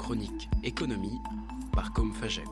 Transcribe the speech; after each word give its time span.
chronique 0.00 0.48
économie 0.64 1.20
par 1.74 1.92
Com 1.92 2.10
Faget. 2.14 2.44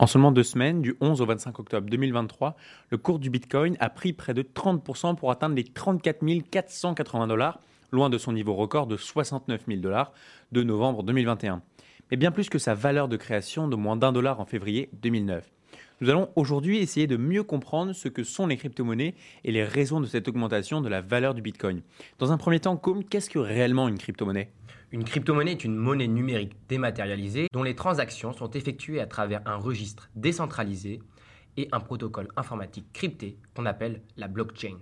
En 0.00 0.08
seulement 0.08 0.32
deux 0.32 0.42
semaines, 0.42 0.82
du 0.82 0.96
11 1.00 1.20
au 1.20 1.26
25 1.26 1.60
octobre 1.60 1.88
2023, 1.88 2.56
le 2.90 2.98
cours 2.98 3.20
du 3.20 3.30
Bitcoin 3.30 3.76
a 3.78 3.88
pris 3.88 4.12
près 4.12 4.34
de 4.34 4.42
30% 4.42 5.14
pour 5.14 5.30
atteindre 5.30 5.54
les 5.54 5.62
34 5.62 6.24
480 6.50 7.28
dollars, 7.28 7.60
loin 7.92 8.10
de 8.10 8.18
son 8.18 8.32
niveau 8.32 8.54
record 8.54 8.88
de 8.88 8.96
69 8.96 9.62
000 9.68 9.80
dollars 9.80 10.12
de 10.50 10.64
novembre 10.64 11.04
2021. 11.04 11.62
Mais 12.10 12.16
bien 12.16 12.32
plus 12.32 12.50
que 12.50 12.58
sa 12.58 12.74
valeur 12.74 13.06
de 13.06 13.16
création 13.16 13.68
de 13.68 13.76
moins 13.76 13.94
d'un 13.94 14.10
dollar 14.10 14.40
en 14.40 14.44
février 14.44 14.90
2009. 14.94 15.48
Nous 16.02 16.10
allons 16.10 16.30
aujourd'hui 16.34 16.78
essayer 16.78 17.06
de 17.06 17.16
mieux 17.16 17.44
comprendre 17.44 17.92
ce 17.92 18.08
que 18.08 18.24
sont 18.24 18.48
les 18.48 18.56
crypto-monnaies 18.56 19.14
et 19.44 19.52
les 19.52 19.62
raisons 19.62 20.00
de 20.00 20.06
cette 20.06 20.26
augmentation 20.26 20.80
de 20.80 20.88
la 20.88 21.00
valeur 21.00 21.32
du 21.32 21.42
Bitcoin. 21.42 21.80
Dans 22.18 22.32
un 22.32 22.38
premier 22.38 22.58
temps, 22.58 22.76
qu'est-ce 23.08 23.30
que 23.30 23.38
réellement 23.38 23.86
une 23.86 23.98
crypto-monnaie? 23.98 24.50
Une 24.90 25.04
crypto-monnaie 25.04 25.52
est 25.52 25.62
une 25.62 25.76
monnaie 25.76 26.08
numérique 26.08 26.56
dématérialisée 26.68 27.46
dont 27.52 27.62
les 27.62 27.76
transactions 27.76 28.32
sont 28.32 28.50
effectuées 28.50 29.00
à 29.00 29.06
travers 29.06 29.42
un 29.46 29.54
registre 29.54 30.10
décentralisé 30.16 31.00
et 31.56 31.68
un 31.70 31.78
protocole 31.78 32.26
informatique 32.36 32.92
crypté 32.92 33.36
qu'on 33.54 33.64
appelle 33.64 34.02
la 34.16 34.26
blockchain. 34.26 34.78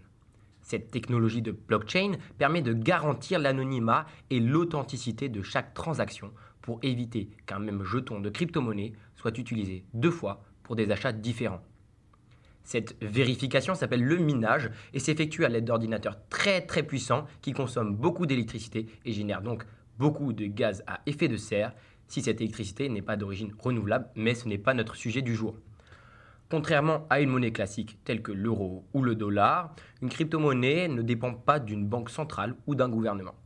Cette 0.62 0.90
technologie 0.90 1.42
de 1.42 1.52
blockchain 1.52 2.12
permet 2.38 2.62
de 2.62 2.72
garantir 2.72 3.40
l'anonymat 3.40 4.06
et 4.30 4.40
l'authenticité 4.40 5.28
de 5.28 5.42
chaque 5.42 5.74
transaction 5.74 6.32
pour 6.62 6.78
éviter 6.82 7.28
qu'un 7.44 7.58
même 7.58 7.84
jeton 7.84 8.20
de 8.20 8.30
crypto-monnaie 8.30 8.94
soit 9.16 9.36
utilisé 9.36 9.84
deux 9.92 10.10
fois 10.10 10.42
des 10.76 10.90
achats 10.90 11.12
différents. 11.12 11.62
Cette 12.62 12.96
vérification 13.02 13.74
s'appelle 13.74 14.04
le 14.04 14.16
minage 14.18 14.70
et 14.92 14.98
s'effectue 14.98 15.44
à 15.44 15.48
l'aide 15.48 15.64
d'ordinateurs 15.64 16.18
très 16.28 16.60
très 16.60 16.82
puissants 16.82 17.26
qui 17.40 17.52
consomment 17.52 17.96
beaucoup 17.96 18.26
d'électricité 18.26 18.86
et 19.04 19.12
génèrent 19.12 19.42
donc 19.42 19.64
beaucoup 19.98 20.32
de 20.32 20.46
gaz 20.46 20.82
à 20.86 21.00
effet 21.06 21.28
de 21.28 21.36
serre 21.36 21.72
si 22.06 22.22
cette 22.22 22.40
électricité 22.40 22.88
n'est 22.88 23.02
pas 23.02 23.16
d'origine 23.16 23.54
renouvelable, 23.58 24.08
mais 24.16 24.34
ce 24.34 24.48
n'est 24.48 24.58
pas 24.58 24.74
notre 24.74 24.96
sujet 24.96 25.22
du 25.22 25.34
jour. 25.34 25.56
Contrairement 26.50 27.06
à 27.10 27.20
une 27.20 27.30
monnaie 27.30 27.52
classique 27.52 27.98
telle 28.04 28.22
que 28.22 28.32
l'euro 28.32 28.84
ou 28.92 29.02
le 29.02 29.14
dollar, 29.14 29.74
une 30.02 30.08
crypto-monnaie 30.08 30.88
ne 30.88 31.02
dépend 31.02 31.32
pas 31.32 31.60
d'une 31.60 31.86
banque 31.86 32.10
centrale 32.10 32.56
ou 32.66 32.74
d'un 32.74 32.88
gouvernement. 32.88 33.36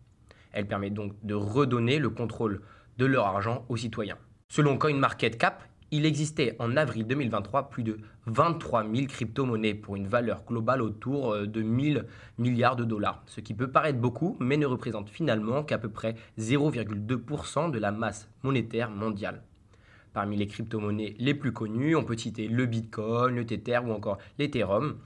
Elle 0.53 0.67
permet 0.67 0.89
donc 0.89 1.13
de 1.23 1.35
redonner 1.35 1.99
le 1.99 2.09
contrôle 2.09 2.63
de 2.97 3.05
leur 3.05 3.27
argent 3.27 3.67
aux 3.69 3.77
citoyens. 3.77 4.17
Selon 4.49 4.79
CoinMarketCap, 4.79 5.63
il 5.91 6.07
existait 6.07 6.57
en 6.59 6.77
avril 6.77 7.07
2023 7.07 7.71
plus 7.71 7.83
de 7.83 7.99
23 8.27 8.85
000 8.93 9.07
crypto-monnaies 9.07 9.75
pour 9.75 9.97
une 9.97 10.07
valeur 10.07 10.45
globale 10.45 10.83
autour 10.83 11.33
euh, 11.33 11.47
de 11.47 11.63
1000 11.63 12.07
milliards 12.39 12.77
de 12.77 12.85
dollars, 12.85 13.23
ce 13.27 13.41
qui 13.41 13.55
peut 13.55 13.71
paraître 13.71 13.99
beaucoup, 13.99 14.37
mais 14.41 14.57
ne 14.57 14.67
représente 14.67 15.09
finalement 15.09 15.63
qu'à 15.63 15.79
peu 15.79 15.89
près 15.89 16.17
0,2% 16.39 17.71
de 17.71 17.79
la 17.79 17.93
masse 17.93 18.29
monétaire 18.43 18.91
mondiale. 18.91 19.43
Parmi 20.13 20.37
les 20.37 20.47
crypto-monnaies 20.47 21.15
les 21.19 21.35
plus 21.35 21.53
connues, 21.53 21.97
on 21.97 22.05
peut 22.05 22.17
citer 22.17 22.49
le 22.49 22.67
Bitcoin, 22.67 23.35
le 23.35 23.45
Tether 23.47 23.79
ou 23.85 23.93
encore 23.93 24.19
l'Ethereum, 24.39 24.97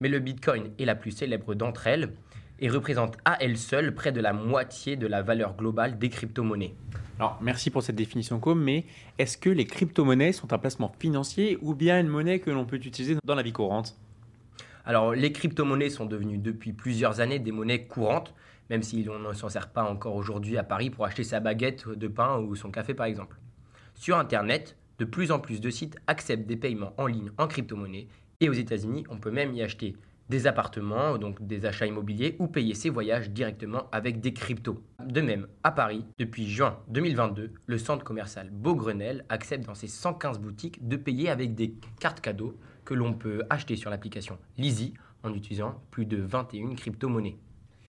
mais 0.00 0.08
le 0.08 0.18
Bitcoin 0.18 0.70
est 0.78 0.84
la 0.84 0.94
plus 0.94 1.10
célèbre 1.10 1.54
d'entre 1.54 1.86
elles 1.86 2.12
et 2.60 2.68
représente 2.68 3.16
à 3.24 3.36
elle 3.40 3.56
seule 3.56 3.94
près 3.94 4.12
de 4.12 4.20
la 4.20 4.32
moitié 4.32 4.96
de 4.96 5.06
la 5.06 5.22
valeur 5.22 5.56
globale 5.56 5.98
des 5.98 6.08
crypto-monnaies. 6.08 6.74
Alors, 7.18 7.38
merci 7.42 7.70
pour 7.70 7.82
cette 7.82 7.96
définition 7.96 8.38
com, 8.38 8.62
mais 8.62 8.84
est-ce 9.18 9.36
que 9.36 9.50
les 9.50 9.64
crypto-monnaies 9.64 10.32
sont 10.32 10.52
un 10.52 10.58
placement 10.58 10.92
financier 10.98 11.58
ou 11.62 11.74
bien 11.74 12.00
une 12.00 12.08
monnaie 12.08 12.38
que 12.38 12.50
l'on 12.50 12.64
peut 12.64 12.76
utiliser 12.76 13.16
dans 13.24 13.34
la 13.34 13.42
vie 13.42 13.52
courante? 13.52 13.96
Alors, 14.84 15.14
les 15.14 15.32
crypto-monnaies 15.32 15.90
sont 15.90 16.06
devenues 16.06 16.38
depuis 16.38 16.72
plusieurs 16.72 17.20
années 17.20 17.38
des 17.38 17.52
monnaies 17.52 17.84
courantes, 17.84 18.34
même 18.70 18.82
si 18.82 19.06
on 19.10 19.18
ne 19.18 19.32
s'en 19.34 19.48
sert 19.48 19.68
pas 19.68 19.82
encore 19.82 20.14
aujourd'hui 20.14 20.56
à 20.56 20.62
Paris 20.62 20.90
pour 20.90 21.04
acheter 21.04 21.24
sa 21.24 21.40
baguette 21.40 21.88
de 21.88 22.08
pain 22.08 22.38
ou 22.38 22.54
son 22.54 22.70
café 22.70 22.94
par 22.94 23.06
exemple. 23.06 23.36
Sur 23.94 24.16
Internet, 24.16 24.76
de 24.98 25.04
plus 25.04 25.30
en 25.32 25.40
plus 25.40 25.60
de 25.60 25.70
sites 25.70 25.98
acceptent 26.06 26.46
des 26.46 26.56
paiements 26.56 26.94
en 26.98 27.06
ligne 27.06 27.30
en 27.38 27.48
crypto-monnaie 27.48 28.08
et 28.40 28.48
aux 28.48 28.52
États-Unis, 28.54 29.04
on 29.10 29.18
peut 29.18 29.30
même 29.30 29.54
y 29.54 29.62
acheter 29.62 29.96
des 30.28 30.46
appartements, 30.46 31.18
donc 31.18 31.44
des 31.46 31.66
achats 31.66 31.86
immobiliers, 31.86 32.36
ou 32.38 32.46
payer 32.46 32.74
ses 32.74 32.90
voyages 32.90 33.30
directement 33.30 33.88
avec 33.92 34.20
des 34.20 34.32
cryptos. 34.32 34.82
De 35.04 35.20
même, 35.20 35.46
à 35.64 35.70
Paris, 35.70 36.04
depuis 36.18 36.48
juin 36.48 36.78
2022, 36.88 37.52
le 37.66 37.78
centre 37.78 38.04
commercial 38.04 38.50
Beaugrenelle 38.50 39.24
accepte 39.28 39.66
dans 39.66 39.74
ses 39.74 39.88
115 39.88 40.38
boutiques 40.38 40.86
de 40.86 40.96
payer 40.96 41.30
avec 41.30 41.54
des 41.54 41.74
cartes 42.00 42.20
cadeaux 42.20 42.56
que 42.84 42.94
l'on 42.94 43.12
peut 43.12 43.42
acheter 43.50 43.76
sur 43.76 43.90
l'application 43.90 44.38
Lizzy 44.56 44.94
en 45.22 45.34
utilisant 45.34 45.82
plus 45.90 46.06
de 46.06 46.18
21 46.18 46.74
crypto-monnaies. 46.74 47.38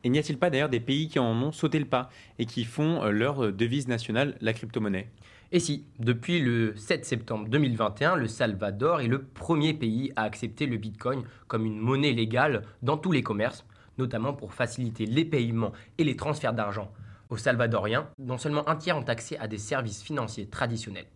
Et 0.05 0.09
n'y 0.09 0.17
a-t-il 0.17 0.39
pas 0.39 0.49
d'ailleurs 0.49 0.69
des 0.69 0.79
pays 0.79 1.09
qui 1.09 1.19
en 1.19 1.33
ont 1.41 1.51
sauté 1.51 1.77
le 1.77 1.85
pas 1.85 2.09
et 2.37 2.45
qui 2.45 2.63
font 2.63 3.03
euh, 3.03 3.11
leur 3.11 3.51
devise 3.51 3.89
nationale 3.89 4.37
la 4.39 4.53
crypto-monnaie? 4.53 5.09
Et 5.51 5.59
si, 5.59 5.83
depuis 5.99 6.39
le 6.39 6.73
7 6.77 7.05
septembre 7.05 7.49
2021, 7.49 8.15
le 8.15 8.29
Salvador 8.29 9.01
est 9.01 9.07
le 9.07 9.23
premier 9.23 9.73
pays 9.73 10.13
à 10.15 10.23
accepter 10.23 10.67
le 10.67 10.77
Bitcoin 10.77 11.23
comme 11.47 11.65
une 11.65 11.79
monnaie 11.79 12.13
légale 12.13 12.63
dans 12.81 12.97
tous 12.97 13.11
les 13.11 13.23
commerces, 13.23 13.65
notamment 13.97 14.31
pour 14.31 14.53
faciliter 14.53 15.05
les 15.05 15.25
paiements 15.25 15.73
et 15.97 16.05
les 16.05 16.15
transferts 16.15 16.53
d'argent 16.53 16.89
aux 17.29 17.37
Salvadoriens, 17.37 18.07
dont 18.19 18.37
seulement 18.37 18.69
un 18.69 18.77
tiers 18.77 18.97
ont 18.97 19.03
accès 19.03 19.37
à 19.37 19.49
des 19.49 19.57
services 19.57 20.01
financiers 20.01 20.47
traditionnels. 20.47 21.07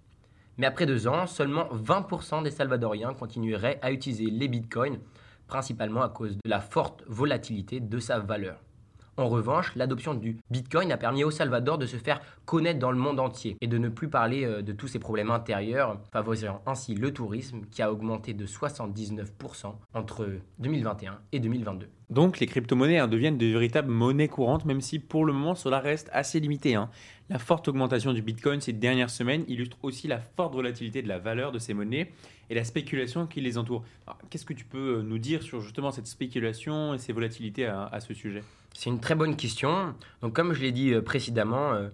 Mais 0.58 0.68
après 0.68 0.86
deux 0.86 1.08
ans, 1.08 1.26
seulement 1.26 1.70
20% 1.74 2.44
des 2.44 2.52
Salvadoriens 2.52 3.14
continueraient 3.14 3.80
à 3.82 3.94
utiliser 3.94 4.26
les 4.26 4.50
bitcoins, 4.50 5.00
principalement 5.48 6.02
à 6.02 6.10
cause 6.10 6.36
de 6.36 6.50
la 6.50 6.60
forte 6.60 7.04
volatilité 7.08 7.80
de 7.80 8.00
sa 8.00 8.20
valeur. 8.20 8.60
En 9.16 9.30
revanche, 9.30 9.76
l'adoption 9.76 10.16
du 10.16 10.38
Bitcoin 10.50 10.92
a 10.92 10.98
permis 10.98 11.24
au 11.24 11.30
Salvador 11.30 11.78
de 11.78 11.86
se 11.86 11.98
faire 11.98 12.20
connaître 12.46 12.80
dans 12.80 12.92
le 12.92 12.98
monde 12.98 13.20
entier 13.20 13.58
et 13.62 13.68
de 13.68 13.78
ne 13.78 13.90
plus 13.90 14.10
parler 14.10 14.44
euh, 14.44 14.64
de 14.64 14.72
tous 14.72 14.88
ses 14.88 14.98
problèmes 14.98 15.30
intérieurs, 15.30 16.00
favorisant 16.12 16.62
ainsi 16.66 16.96
le 16.96 17.14
tourisme 17.14 17.62
qui 17.70 17.84
a 17.84 17.92
augmenté 17.92 18.34
de 18.34 18.48
79% 18.48 19.76
entre 19.94 20.28
2021 20.58 21.20
et 21.32 21.40
2022. 21.40 21.90
Donc 22.14 22.40
les 22.40 22.46
crypto-monnaies 22.46 23.00
hein, 23.00 23.08
deviennent 23.08 23.40
de 23.40 23.48
véritables 23.48 23.90
monnaies 23.90 24.28
courantes, 24.28 24.66
même 24.66 24.82
si 24.82 25.00
pour 25.00 25.26
le 25.26 25.34
moment 25.34 25.56
cela 25.56 25.80
reste 25.80 26.12
assez 26.14 26.40
limité. 26.40 26.76
Hein. 26.76 26.92
La 27.32 27.40
forte 27.40 27.68
augmentation 27.68 28.14
du 28.14 28.22
Bitcoin 28.22 28.62
ces 28.62 28.72
dernières 28.72 29.10
semaines 29.10 29.44
illustre 29.48 29.78
aussi 29.82 30.08
la 30.08 30.20
forte 30.20 30.54
volatilité 30.54 31.02
de 31.02 31.08
la 31.08 31.18
valeur 31.18 31.52
de 31.52 31.58
ces 31.58 31.74
monnaies 31.74 32.12
et 32.52 32.56
la 32.56 32.64
spéculation 32.64 33.26
qui 33.26 33.42
les 33.42 33.58
entoure. 33.58 33.84
Qu'est-ce 34.30 34.46
que 34.46 34.54
tu 34.54 34.64
peux 34.64 35.00
euh, 35.00 35.02
nous 35.02 35.18
dire 35.18 35.42
sur 35.42 35.62
justement 35.62 35.90
cette 35.90 36.06
spéculation 36.06 36.94
et 36.94 37.00
ces 37.00 37.14
volatilités 37.14 37.66
à, 37.66 38.00
ce 38.00 38.14
sujet? 38.14 38.44
C'est 38.74 38.92
une 38.92 39.00
très 39.00 39.16
bonne 39.16 39.36
question. 39.36 39.96
Donc 40.22 40.34
comme 40.34 40.54
je 40.54 40.62
l'ai 40.62 40.72
dit 40.72 40.94
euh, 40.94 41.02
précédemment, 41.02 41.74
euh, 41.74 41.90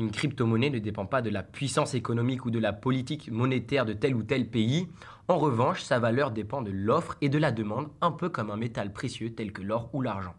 une 0.00 0.10
crypto-monnaie 0.10 0.70
ne 0.70 0.78
dépend 0.78 1.04
pas 1.04 1.20
de 1.20 1.30
la 1.30 1.42
puissance 1.42 1.94
économique 1.94 2.46
ou 2.46 2.50
de 2.50 2.58
la 2.58 2.72
politique 2.72 3.30
monétaire 3.30 3.84
de 3.84 3.92
tel 3.92 4.14
ou 4.14 4.22
tel 4.22 4.48
pays. 4.48 4.88
En 5.28 5.36
revanche, 5.38 5.82
sa 5.82 5.98
valeur 5.98 6.30
dépend 6.30 6.62
de 6.62 6.70
l'offre 6.70 7.16
et 7.20 7.28
de 7.28 7.38
la 7.38 7.52
demande, 7.52 7.88
un 8.00 8.10
peu 8.10 8.30
comme 8.30 8.50
un 8.50 8.56
métal 8.56 8.92
précieux 8.92 9.34
tel 9.34 9.52
que 9.52 9.62
l'or 9.62 9.90
ou 9.92 10.00
l'argent. 10.00 10.34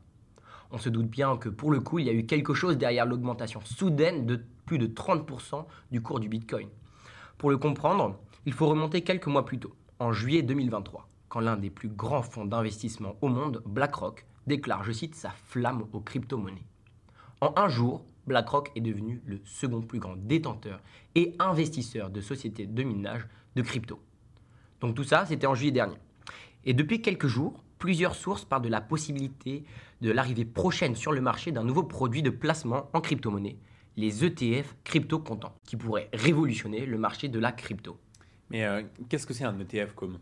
On 0.72 0.80
se 0.80 0.90
doute 0.90 1.08
bien 1.08 1.38
que 1.38 1.50
pour 1.50 1.72
le 1.72 1.80
coup, 1.80 2.00
il 2.00 2.08
y 2.08 2.10
a 2.10 2.14
eu 2.14 2.26
quelque 2.26 2.54
chose 2.54 2.78
derrière 2.78 3.06
l'augmentation 3.06 3.62
soudaine 3.64 4.26
de 4.26 4.44
plus 4.66 4.80
de 4.80 4.88
30% 4.88 5.66
du 5.92 6.02
cours 6.02 6.20
du 6.20 6.28
Bitcoin. 6.28 6.68
Pour 7.38 7.52
le 7.52 7.58
comprendre, 7.58 8.20
il 8.46 8.54
faut 8.54 8.68
remonter 8.68 9.02
quelques 9.02 9.28
mois 9.28 9.46
plus 9.46 9.60
tôt, 9.60 9.76
en 10.00 10.12
juillet 10.12 10.42
2023, 10.42 11.08
quand 11.30 11.40
l'un 11.40 11.58
des 11.58 11.70
plus 11.70 11.90
grands 11.90 12.24
fonds 12.24 12.46
d'investissement 12.46 13.16
au 13.22 13.28
monde, 13.28 13.62
BlackRock, 13.66 14.26
déclare, 14.48 14.84
je 14.84 14.92
cite, 14.92 15.14
sa 15.14 15.30
flamme 15.30 15.86
aux 15.94 16.00
crypto-monnaies. 16.00 16.66
En 17.42 17.54
un 17.58 17.70
jour, 17.70 18.06
BlackRock 18.28 18.72
est 18.76 18.82
devenu 18.82 19.22
le 19.26 19.40
second 19.44 19.82
plus 19.82 20.00
grand 20.00 20.16
détenteur 20.16 20.82
et 21.16 21.36
investisseur 21.40 22.09
de 22.09 22.22
sociétés 22.22 22.66
de 22.66 22.84
minage 22.84 23.28
de 23.56 23.62
crypto. 23.62 24.00
Donc 24.80 24.96
tout 24.96 25.04
ça, 25.04 25.26
c'était 25.26 25.48
en 25.48 25.56
juillet 25.56 25.72
dernier. 25.72 25.98
Et 26.66 26.74
depuis 26.74 27.02
quelques 27.02 27.28
jours, 27.28 27.64
plusieurs 27.78 28.16
sources 28.16 28.46
parlent 28.46 28.62
de 28.64 28.70
la 28.70 28.82
possibilité 28.82 29.64
de 30.02 30.12
l'arrivée 30.12 30.46
prochaine 30.46 30.96
sur 30.96 31.12
le 31.12 31.22
marché 31.22 31.52
d'un 31.52 31.64
nouveau 31.64 31.84
produit 31.84 32.22
de 32.22 32.30
placement 32.30 32.90
en 32.94 33.02
crypto-monnaie, 33.02 33.58
les 33.97 34.23
ETF 34.23 34.76
crypto-comptants, 34.84 35.56
qui 35.66 35.76
pourraient 35.76 36.09
révolutionner 36.14 36.85
le 36.85 36.97
marché 36.97 37.28
de 37.28 37.40
la 37.40 37.52
crypto. 37.52 37.97
Mais 38.50 38.66
euh, 38.66 38.84
qu'est-ce 39.09 39.26
que 39.26 39.34
c'est 39.34 39.46
un 39.46 39.58
ETF 39.59 39.94
comme? 39.96 40.20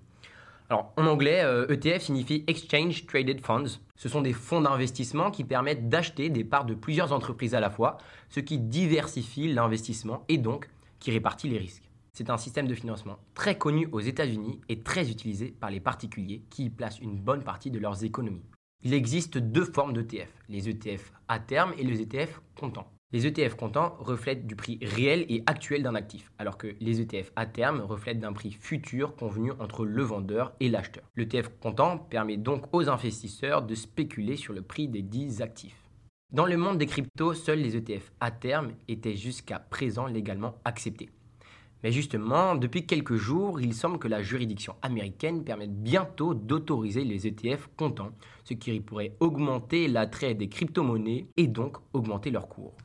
Alors, 0.69 0.94
en 0.98 1.07
anglais, 1.07 1.39
ETF 1.69 1.86
euh, 1.86 1.95
e 1.95 2.00
signifie 2.00 2.44
Exchange 2.45 3.07
Traded 3.07 3.42
Funds. 3.42 3.80
Ce 3.95 4.07
sont 4.07 4.21
des 4.21 4.33
fonds 4.33 4.62
d'investissement 4.62 5.31
qui 5.31 5.44
permettent 5.44 5.89
d'acheter 5.89 6.30
des 6.30 6.44
parts 6.44 6.66
de 6.66 6.75
plusieurs 6.75 7.12
entreprises 7.12 7.56
à 7.56 7.60
la 7.60 7.71
fois, 7.71 7.98
ce 8.30 8.39
qui 8.39 8.60
diversifie 8.60 9.51
l'investissement 9.51 10.24
et 10.30 10.38
donc 10.38 10.69
qui 11.00 11.10
répartit 11.10 11.50
les 11.50 11.57
risques. 11.57 11.89
C'est 12.13 12.30
un 12.30 12.38
système 12.38 12.68
de 12.68 12.75
financement 12.75 13.18
très 13.33 13.57
connu 13.57 13.88
aux 13.92 14.00
États-Unis 14.00 14.62
et 14.69 14.81
très 14.81 15.10
utilisé 15.10 15.56
par 15.60 15.71
les 15.71 15.80
particuliers 15.80 16.44
qui 16.51 16.66
y 16.66 16.69
placent 16.69 17.00
une 17.00 17.18
bonne 17.18 17.44
partie 17.44 17.72
de 17.72 17.80
leurs 17.80 18.04
économies. 18.04 18.45
Il 18.83 18.94
existe 18.94 19.39
deux 19.39 19.65
formes 19.65 19.94
d'ETF, 19.94 20.30
les 20.50 20.69
ETF 20.69 21.13
à 21.27 21.39
terme 21.39 21.74
et 21.80 21.83
les 21.83 22.01
ETF 22.01 22.42
comptants. 22.56 22.92
Les 23.12 23.26
ETF 23.26 23.56
comptants 23.56 23.96
reflètent 23.98 24.46
du 24.46 24.56
prix 24.56 24.78
réel 24.84 25.26
et 25.30 25.42
actuel 25.48 25.82
d'un 25.82 25.96
actif, 25.96 26.32
alors 26.38 26.60
que 26.60 26.76
les 26.80 27.02
ETF 27.02 27.32
à 27.36 27.48
terme 27.48 27.82
reflètent 27.82 28.20
d'un 28.20 28.34
prix 28.34 28.52
futur 28.52 29.16
convenu 29.16 29.52
entre 29.58 29.84
le 29.84 30.04
vendeur 30.04 30.54
et 30.60 30.70
l'acheteur. 30.70 31.04
L'ETF 31.16 31.50
comptant 31.60 31.98
permet 31.98 32.38
donc 32.38 32.66
aux 32.72 32.88
investisseurs 32.88 33.64
de 33.64 33.74
spéculer 33.74 34.36
sur 34.36 34.54
le 34.54 34.62
prix 34.62 34.88
des 34.88 35.02
dix 35.02 35.42
actifs. 35.42 35.90
Dans 36.32 36.46
le 36.46 36.56
monde 36.56 36.78
des 36.78 36.86
cryptos, 36.86 37.34
seuls 37.34 37.58
les 37.58 37.76
ETF 37.76 38.12
à 38.20 38.30
terme 38.30 38.74
étaient 38.88 39.16
jusqu'à 39.16 39.58
présent 39.58 40.06
légalement 40.06 40.60
acceptés. 40.64 41.10
Mais 41.82 41.92
justement, 41.92 42.54
depuis 42.54 42.86
quelques 42.86 43.16
jours, 43.16 43.60
il 43.60 43.74
semble 43.74 43.98
que 43.98 44.08
la 44.08 44.22
juridiction 44.22 44.76
américaine 44.84 45.44
permette 45.44 45.82
bientôt 45.82 46.36
d'autoriser 46.36 47.04
les 47.04 47.26
ETF 47.26 47.70
comptants, 47.76 48.12
ce 48.44 48.54
qui 48.54 48.80
pourrait 48.82 49.16
augmenter 49.20 49.88
l'attrait 49.88 50.36
des 50.36 50.48
crypto-monnaies 50.48 51.26
et 51.38 51.48
donc 51.48 51.78
augmenter 51.94 52.30
leur 52.30 52.48
cours. 52.48 52.76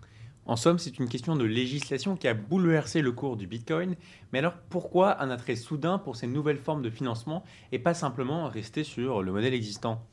En 0.46 0.56
somme, 0.56 0.79
c'est 0.79 0.99
une 0.99 1.08
question 1.08 1.37
de 1.37 1.44
législation 1.44 2.17
qui 2.17 2.29
a 2.29 2.35
bouleversé 2.35 3.00
le 3.00 3.12
cours 3.12 3.38
du 3.38 3.46
Bitcoin. 3.46 3.96
Mais 4.32 4.41
alors 4.41 4.55
pourquoi 4.69 5.23
un 5.23 5.31
attrait 5.31 5.56
soudain 5.56 5.99
pour 5.99 6.17
ces 6.17 6.26
nouvelles 6.26 6.58
formes 6.58 6.82
de 6.82 6.91
financement 6.91 7.44
et 7.73 7.79
pas 7.79 7.94
simplement 7.94 8.49
rester 8.49 8.85
sur 8.85 9.23
le 9.23 9.32
modèle 9.32 9.55
existant? 9.55 10.06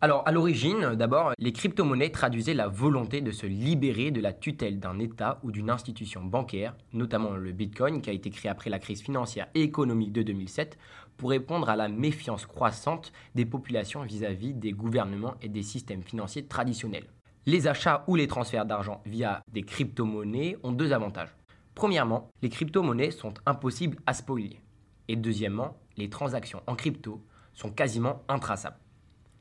Alors, 0.00 0.22
à 0.26 0.32
l'origine, 0.32 0.94
d'abord, 0.94 1.32
les 1.38 1.52
crypto-monnaies 1.52 2.10
traduisaient 2.10 2.54
la 2.54 2.68
volonté 2.68 3.20
de 3.20 3.32
se 3.32 3.46
libérer 3.46 4.12
de 4.12 4.20
la 4.20 4.32
tutelle 4.32 4.78
d'un 4.78 5.00
État 5.00 5.40
ou 5.42 5.50
d'une 5.50 5.70
institution 5.70 6.22
bancaire, 6.22 6.74
notamment 6.92 7.32
le 7.32 7.50
Bitcoin, 7.50 8.00
qui 8.00 8.08
a 8.08 8.12
été 8.12 8.30
créé 8.30 8.48
après 8.48 8.70
la 8.70 8.78
crise 8.78 9.02
financière 9.02 9.48
et 9.56 9.62
économique 9.62 10.12
de 10.12 10.22
2007, 10.22 10.78
pour 11.16 11.30
répondre 11.30 11.68
à 11.68 11.74
la 11.74 11.88
méfiance 11.88 12.46
croissante 12.46 13.12
des 13.34 13.44
populations 13.44 14.02
vis-à-vis 14.04 14.54
des 14.54 14.70
gouvernements 14.70 15.34
et 15.42 15.48
des 15.48 15.64
systèmes 15.64 16.04
financiers 16.04 16.46
traditionnels. 16.46 17.08
Les 17.48 17.66
achats 17.66 18.04
ou 18.06 18.14
les 18.14 18.26
transferts 18.26 18.66
d'argent 18.66 19.00
via 19.06 19.40
des 19.50 19.62
crypto-monnaies 19.62 20.58
ont 20.64 20.70
deux 20.70 20.92
avantages. 20.92 21.34
Premièrement, 21.74 22.28
les 22.42 22.50
crypto-monnaies 22.50 23.10
sont 23.10 23.32
impossibles 23.46 23.96
à 24.04 24.12
spoiler. 24.12 24.60
Et 25.08 25.16
deuxièmement, 25.16 25.78
les 25.96 26.10
transactions 26.10 26.60
en 26.66 26.74
crypto 26.74 27.24
sont 27.54 27.70
quasiment 27.70 28.22
intraçables. 28.28 28.76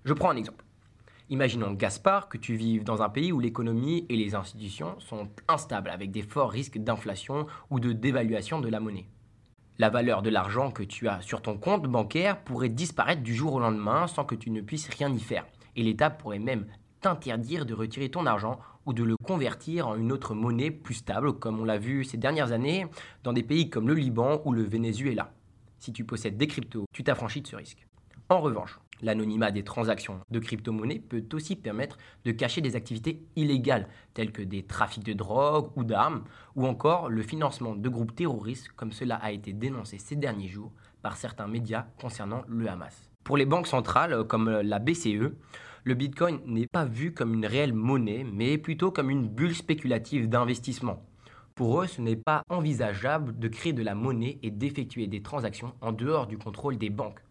Je 0.05 0.13
prends 0.13 0.29
un 0.29 0.37
exemple. 0.37 0.63
Imaginons, 1.29 1.73
Gaspard, 1.73 2.29
que 2.29 2.37
tu 2.37 2.55
vives 2.55 2.85
dans 2.85 3.01
un 3.01 3.09
pays 3.09 3.33
où 3.33 3.41
l'économie 3.41 4.05
et 4.07 4.15
les 4.15 4.35
institutions 4.35 4.97
sont 5.01 5.27
instables, 5.49 5.89
avec 5.89 6.09
des 6.09 6.21
forts 6.21 6.51
risques 6.51 6.77
d'inflation 6.77 7.45
ou 7.69 7.81
de 7.81 7.91
dévaluation 7.91 8.61
de 8.61 8.69
la 8.69 8.79
monnaie. 8.79 9.09
La 9.79 9.89
valeur 9.89 10.21
de 10.21 10.29
l'argent 10.29 10.71
que 10.71 10.83
tu 10.83 11.09
as 11.09 11.19
sur 11.19 11.41
ton 11.41 11.57
compte 11.57 11.83
bancaire 11.87 12.41
pourrait 12.41 12.69
disparaître 12.69 13.21
du 13.21 13.35
jour 13.35 13.55
au 13.55 13.59
lendemain 13.59 14.07
sans 14.07 14.23
que 14.23 14.35
tu 14.35 14.49
ne 14.49 14.61
puisses 14.61 14.87
rien 14.87 15.13
y 15.13 15.19
faire. 15.19 15.45
Et 15.75 15.83
l'État 15.83 16.09
pourrait 16.09 16.39
même 16.39 16.67
t'interdire 17.07 17.65
de 17.65 17.73
retirer 17.73 18.09
ton 18.09 18.25
argent 18.25 18.59
ou 18.85 18.93
de 18.93 19.03
le 19.03 19.15
convertir 19.15 19.87
en 19.87 19.95
une 19.95 20.11
autre 20.11 20.33
monnaie 20.33 20.71
plus 20.71 20.95
stable, 20.95 21.33
comme 21.33 21.59
on 21.59 21.63
l'a 21.63 21.77
vu 21.77 22.03
ces 22.03 22.17
dernières 22.17 22.51
années 22.51 22.85
dans 23.23 23.33
des 23.33 23.43
pays 23.43 23.69
comme 23.69 23.87
le 23.87 23.93
Liban 23.93 24.41
ou 24.43 24.51
le 24.51 24.63
Venezuela. 24.63 25.31
Si 25.79 25.93
tu 25.93 26.03
possèdes 26.03 26.37
des 26.37 26.47
cryptos, 26.47 26.85
tu 26.91 27.03
t'affranchis 27.03 27.41
de 27.41 27.47
ce 27.47 27.55
risque. 27.55 27.87
En 28.29 28.41
revanche, 28.41 28.79
L'anonymat 29.01 29.51
des 29.51 29.63
transactions 29.63 30.21
de 30.31 30.39
crypto-monnaies 30.39 30.99
peut 30.99 31.23
aussi 31.33 31.55
permettre 31.55 31.97
de 32.25 32.31
cacher 32.31 32.61
des 32.61 32.75
activités 32.75 33.21
illégales 33.35 33.87
telles 34.13 34.31
que 34.31 34.41
des 34.41 34.63
trafics 34.63 35.03
de 35.03 35.13
drogue 35.13 35.69
ou 35.75 35.83
d'armes 35.83 36.23
ou 36.55 36.65
encore 36.65 37.09
le 37.09 37.21
financement 37.21 37.75
de 37.75 37.89
groupes 37.89 38.15
terroristes 38.15 38.69
comme 38.69 38.91
cela 38.91 39.15
a 39.17 39.31
été 39.31 39.53
dénoncé 39.53 39.99
ces 39.99 40.15
derniers 40.15 40.47
jours 40.47 40.71
par 41.03 41.15
certains 41.15 41.47
médias 41.47 41.85
concernant 42.01 42.41
le 42.47 42.67
Hamas. 42.67 43.11
Pour 43.23 43.37
les 43.37 43.45
banques 43.45 43.67
centrales 43.67 44.23
comme 44.23 44.49
la 44.49 44.79
BCE, 44.79 45.31
le 45.87 45.93
Bitcoin 45.93 46.41
n'est 46.45 46.67
pas 46.67 46.83
vu 46.83 47.13
comme 47.13 47.33
une 47.33 47.45
réelle 47.45 47.71
monnaie 47.71 48.25
mais 48.25 48.57
plutôt 48.57 48.91
comme 48.91 49.09
une 49.09 49.29
bulle 49.29 49.55
spéculative 49.55 50.27
d'investissement. 50.27 51.01
Pour 51.55 51.81
eux, 51.81 51.87
ce 51.87 52.01
n'est 52.01 52.17
pas 52.17 52.43
envisageable 52.49 53.39
de 53.39 53.47
créer 53.47 53.71
de 53.71 53.83
la 53.83 53.95
monnaie 53.95 54.37
et 54.43 54.51
d'effectuer 54.51 55.07
des 55.07 55.21
transactions 55.21 55.73
en 55.79 55.93
dehors 55.93 56.27
du 56.27 56.37
contrôle 56.37 56.77
des 56.77 56.89
banques. 56.89 57.21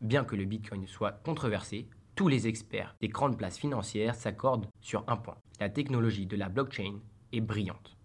Bien 0.00 0.24
que 0.24 0.36
le 0.36 0.46
Bitcoin 0.46 0.86
soit 0.86 1.20
controversé, 1.22 1.86
tous 2.14 2.28
les 2.28 2.48
experts 2.48 2.96
des 3.02 3.08
grandes 3.08 3.36
places 3.36 3.58
financières 3.58 4.14
s'accordent 4.14 4.68
sur 4.80 5.04
un 5.06 5.18
point. 5.18 5.36
La 5.60 5.68
technologie 5.68 6.24
de 6.24 6.36
la 6.36 6.48
blockchain 6.48 6.94
est 7.34 7.42
brillante. 7.42 7.98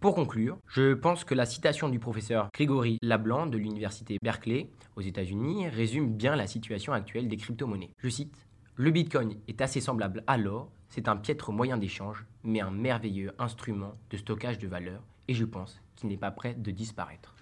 Pour 0.00 0.14
conclure, 0.14 0.58
je 0.66 0.92
pense 0.92 1.24
que 1.24 1.34
la 1.34 1.46
citation 1.46 1.88
du 1.88 1.98
professeur 1.98 2.50
Grégory 2.52 2.98
Lablanc 3.00 3.46
de 3.46 3.56
l'université 3.56 4.18
Berkeley 4.22 4.68
aux 4.96 5.00
États-Unis 5.00 5.68
résume 5.70 6.12
bien 6.12 6.36
la 6.36 6.46
situation 6.46 6.92
actuelle 6.92 7.28
des 7.28 7.38
crypto-monnaies. 7.38 7.94
Je 7.96 8.10
cite 8.10 8.36
Le 8.74 8.90
Bitcoin 8.90 9.34
est 9.48 9.60
assez 9.60 9.82
semblable 9.82 10.24
à 10.26 10.38
l'or, 10.38 10.70
c'est 10.88 11.06
un 11.06 11.16
piètre 11.16 11.52
moyen 11.52 11.76
d'échange, 11.76 12.24
mais 12.42 12.62
un 12.62 12.70
merveilleux 12.70 13.32
instrument 13.38 13.92
de 14.08 14.16
stockage 14.16 14.58
de 14.58 14.66
valeur, 14.66 15.02
et 15.28 15.34
je 15.34 15.44
pense 15.44 15.78
qu'il 15.94 16.08
n'est 16.08 16.16
pas 16.16 16.30
prêt 16.30 16.54
de 16.54 16.70
disparaître. 16.70 17.36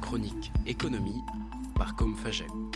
Chronique 0.00 0.52
économie 0.66 1.20
par 1.74 1.96
Comfagem. 1.96 2.70